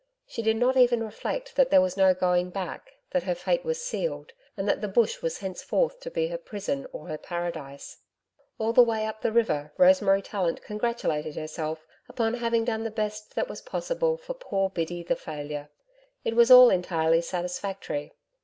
She 0.25 0.41
did 0.41 0.57
not 0.57 0.75
even 0.77 1.03
reflect 1.03 1.55
that 1.57 1.69
there 1.69 1.79
was 1.79 1.95
no 1.95 2.15
going 2.15 2.49
back; 2.49 2.93
that 3.11 3.21
her 3.21 3.35
fate 3.35 3.63
was 3.63 3.79
sealed, 3.79 4.33
and 4.57 4.67
that 4.67 4.81
the 4.81 4.87
Bush 4.87 5.21
was 5.21 5.37
henceforth 5.37 5.99
to 5.99 6.09
be 6.09 6.29
her 6.29 6.39
prison 6.39 6.87
or 6.91 7.07
her 7.07 7.19
paradise. 7.19 7.97
All 8.57 8.73
the 8.73 8.81
way 8.81 9.05
up 9.05 9.21
the 9.21 9.31
river, 9.31 9.71
Rosemary 9.77 10.23
Tallant 10.23 10.63
congratulated 10.63 11.35
herself 11.35 11.85
upon 12.09 12.33
having 12.33 12.65
done 12.65 12.81
the 12.83 12.89
best 12.89 13.35
that 13.35 13.47
was 13.47 13.61
possible 13.61 14.17
for 14.17 14.33
poor 14.33 14.71
Biddy 14.71 15.03
the 15.03 15.15
failure. 15.15 15.69
It 16.25 16.35
was 16.35 16.49
all 16.49 16.71
entirely 16.71 17.21
satisfactory. 17.21 18.11